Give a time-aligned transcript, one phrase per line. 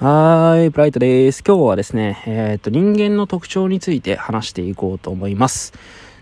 [0.00, 1.42] はーい、ブライトです。
[1.42, 5.72] 今日はですね、えっ、と、人間の特徴について話していこうと思います。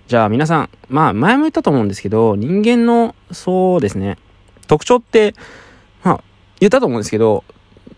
[0.06, 4.16] じゃあ皆さん、まあ前も言ったと思うんですけど、人間の、そうですね、
[4.66, 5.34] 特徴って、
[6.02, 6.24] まあ
[6.58, 7.44] 言ったと思うんですけど、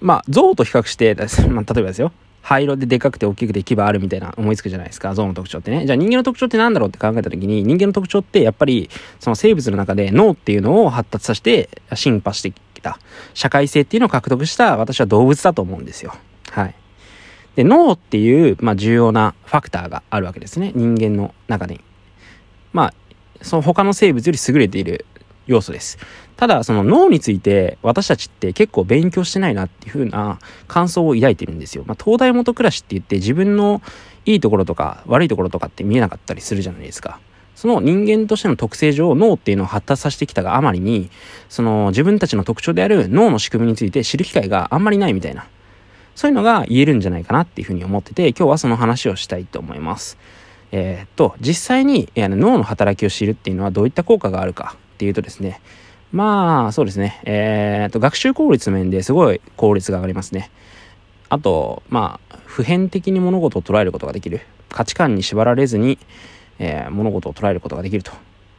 [0.01, 1.15] まあ象と比較して、
[1.49, 2.11] まあ例えばですよ、
[2.43, 5.87] 灰色ででかくて大きくて牙あるみたいな思いつくじゃないですか、象の特徴ってね。
[5.87, 8.91] じゃあ人間の特徴って何だろうって考えた時に、人間の特徴ってやっぱり、
[9.21, 12.99] その生物の中で脳っていうのを発達させて進化してきた、
[13.35, 16.15] 社会性っていうのを獲得した私は動物だと思うんですよ。
[16.51, 16.75] はい。
[17.57, 20.73] で、脳っていう、まあ、重要なファクターがあるわけですね。
[20.75, 21.81] 人間の中に。
[22.73, 22.95] まあ、
[23.43, 25.07] その他の生物より優れている
[25.47, 25.99] 要素です。
[26.37, 31.83] ただ、その脳について私たちって結構勉強してないなっていう風な感想を抱いてるんですよ。
[31.87, 33.83] まあ、東大元暮らしって言って自分の
[34.25, 37.19] いいところとか悪いところとかって見えなかったりするじゃないですか。
[37.59, 41.11] その人間としての特性上、脳っていうのを発達させてきたがあまりに、
[41.49, 45.45] その自分たちの特徴である脳の仕組みについて知る機会があんまりないみたいな、
[46.15, 50.19] そういうのが言えるんじゃないかなっていうふうに思ってて、今日はその話をしたいと思います。
[50.71, 55.61] えー、っと、実際に、えー、脳の働きを知るっていうのはどういった効果があるかっていうとですね、
[56.13, 60.53] まあ、そうですね、えー、っと、学習効率面ですごい効率が上がりますね。
[61.29, 64.43] あと、まあ、普遍的に物事を捉えることができる。
[64.69, 65.99] 価値観に縛られずに、
[66.59, 68.13] えー、物事を捉えることができると。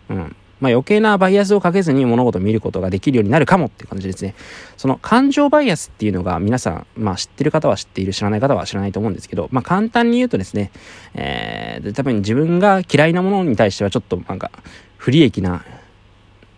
[0.09, 0.35] うん。
[0.59, 4.35] まあ、余計なバイアスをかけずに物事を見ることができるようになるかもっていう感じですね。
[4.75, 10.71] その感情バイアスっていうのが皆さん、まあ知ってる方は知っている、知らない方は知らないと思うんですけど、まあ簡単に言うとですね、
[11.13, 14.51] えー、多分自分が嫌いなものに対してはちょっとなんか
[14.97, 15.63] 不利益な、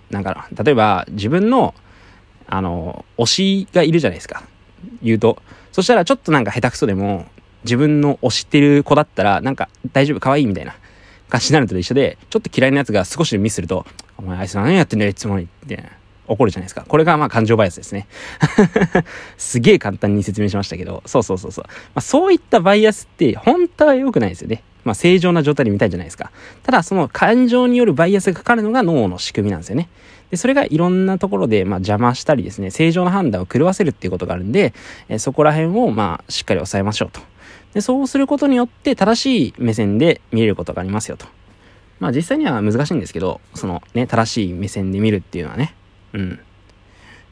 [0.10, 1.76] なんか、例えば自分の、
[2.48, 4.44] あの、推しがいるじゃないですか。
[5.04, 5.42] 言うと。
[5.72, 7.28] そしたらちょっとなんか下手くそでも、
[7.64, 10.76] 自分の推してる子だったら、なんか大丈夫、可愛いみたいな。
[11.32, 13.86] 感じになると一緒で、ちょっと嫌いなやつが少しでミスすると、
[14.18, 15.46] お前あいつ何やってんだよ、いつもに。
[15.46, 15.84] って、
[16.28, 16.86] 怒るじゃないですか。
[16.88, 18.08] これがまあ感情バイアスですね。
[19.38, 21.66] すげえ簡単に説明しましたけど、そうそうそうそう。
[21.66, 24.62] まあ、そういったバイアスって本当は良くないですよね。
[24.84, 26.32] まあ正常な状態で見たいじゃないですか。
[26.64, 29.90] ただその感情によるバイアスがかかるのが脳の仕組みなんですよね。
[30.32, 34.74] で、それがいろんなところでまあ邪魔したりですね、正常な判断を狂わせるっていうことがあるんで、
[35.10, 37.31] えそこら辺をまあしっかり抑えましょうと。
[37.74, 41.26] で、そうすることによって正しい目線で見れることがありますよと。
[42.00, 45.76] まあ実際には難しいんですけど、そのね、正しい目線で見るっていうのはね、
[46.14, 46.30] うん。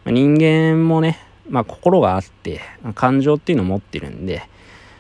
[0.06, 1.20] まあ、人間もね、
[1.50, 2.62] まあ心があって、
[2.96, 4.44] 感情っていうのを持ってるんで、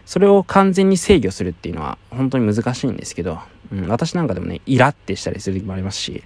[0.05, 3.37] それを完全に制御するっていうのは本当に難しいんですけど、
[3.71, 6.21] うん、私なんかでもね、イラってしたりする時もありますし、で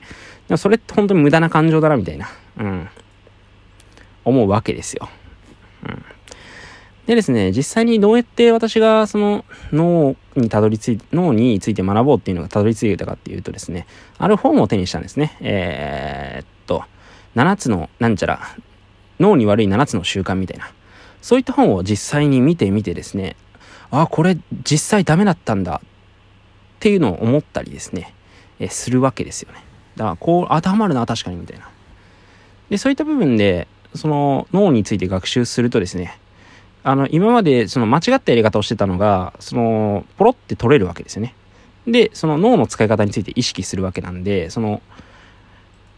[0.52, 2.90] もそれって本当に無駄な感情だなみたいな、うん、
[4.24, 5.10] 思うわけですよ。
[5.86, 6.06] うん。
[7.06, 9.44] でですね、実際にどうやって私がその
[9.74, 13.88] 脳にたどり着いて、脳について学ぼうっていうのがたどり着いたかっていうとですね、
[14.18, 15.36] ある本を手にしたんですね。
[15.42, 16.84] えー、っと、
[17.36, 18.40] 7つのなんちゃら、
[19.20, 20.72] 脳に悪い7つの習慣みたいな。
[21.22, 23.36] そういった本を実際に見てみてですね、
[23.92, 25.88] あ、これ実際ダメだったんだっ
[26.80, 28.14] ていうのを思ったりですね、
[28.60, 29.60] えするわけですよね。
[29.98, 31.70] だからこう当てはまるな、確かにみたいな。
[32.70, 36.18] で、そういった部分で、その脳について学習するとですね、
[36.84, 41.34] あの、今までその間違ったやり方をしてたのが、その、ポロって取れるわけですよね。
[41.88, 44.82] で、その脳の使い方について意識するわけなんで、その、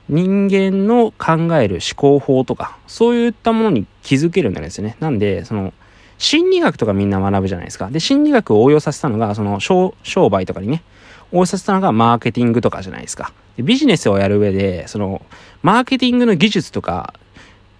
[0.07, 4.95] 人間の考える思考法とか、そういったものに気づけるようになるんですよね。
[4.99, 5.73] なんで、その、
[6.17, 7.89] 心理学とかみんな学ぶじゃないですか。
[7.89, 10.83] で、心理学を応用させたのが、その商、商売とかにね、
[11.31, 13.33] 応用させたのがマーケティングとかじゃないですか。
[13.57, 15.21] でビジネスをやる上で、その、
[15.63, 17.13] マーケティングの技術とか、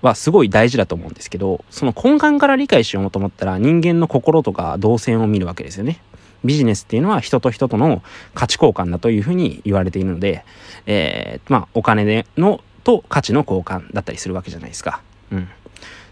[0.05, 6.01] はすごい大事だと思うんですけど、その根幹から理解しようと思ったら人間の心とか動線を見るわけですよね。
[6.43, 10.45] ビジネスっていうのは人と人との価値交換だというふうに言われているので、
[10.85, 15.01] えー、まあ、お金でのと価値の交換だったりするわけじゃないですか。
[15.31, 15.47] うん。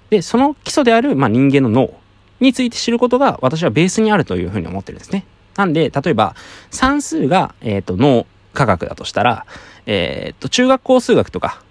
[0.10, 1.94] で、その基礎である、まあ、人間の脳
[2.40, 5.26] について知ることが私はベースにあるというふうに思ってるんですね。
[5.56, 6.36] なんで、例えば
[6.72, 9.46] 算数が、えっ、ー、と、脳科学だとしたら、
[9.86, 11.62] えっ、ー、と、中学校数学とか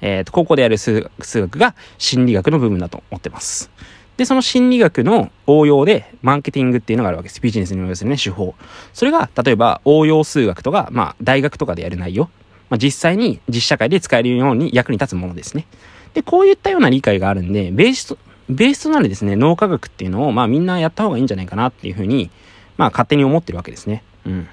[0.00, 3.70] えー、と高校でやる数学が心理学の部分だと思ってます。
[4.16, 7.40] で、その心理学の応用で、マーケティングっていうのがあるわけです。
[7.40, 8.54] ビジネスに応用するね、手法。
[8.94, 12.30] それが、例えば、応用数学とか、まあ、大学とかでやる内容。
[12.70, 15.66] まあ、実際に実社会で使えるように役に立つものですね。
[16.14, 18.18] で、こういったような理解があるんで、ベースと、
[18.48, 22.30] ベースとなるですね、脳科学っていうのを、まあ、みんなやった方がいいんじゃないかなっていうふうに、
[22.78, 24.02] まあ、勝手に思ってるわけですね。
[24.24, 24.48] うん。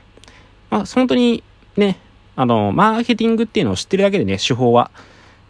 [0.70, 1.42] まあ、本当に、
[1.78, 2.00] ね、
[2.36, 4.92] あの、マーケティングっていうのを知ってるだけでね、手法は、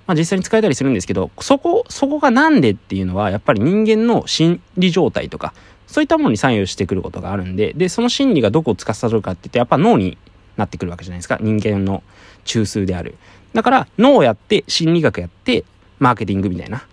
[0.06, 5.54] まあ、実際に使えたりするんですけど、そこ、そこがなんでっていうのは、やっぱり人間の心理状態とか、
[5.88, 10.18] そういったものに左右してくることがあるんで、で、その心理がどこを司るかって言って、やっぱ脳に
[10.58, 11.38] なってくるわけじゃないですか。
[11.40, 12.04] 人間の
[12.44, 13.16] 中枢である。
[13.54, 15.64] だから、脳をやって、心理学やって、
[16.00, 16.84] マーケティングみたいな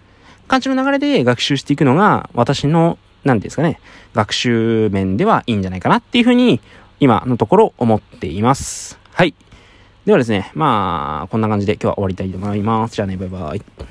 [0.47, 3.81] 感じの流れで学習していくのが、私の、なんですかね、
[4.15, 6.61] 学習面ではいいんじゃないかなっていうふうに、
[7.01, 8.99] 今のところ思っています。
[9.13, 9.35] はい。
[10.11, 12.97] ではですね、まあ、こんな感じで今日は終わりたいと思います。
[12.97, 13.63] じゃあね、バイバイ。